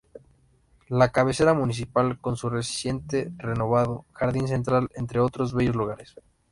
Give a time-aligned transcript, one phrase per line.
[0.89, 6.15] La cabecera municipal con su recientemente renovado jardín central entre otros bellos lugares.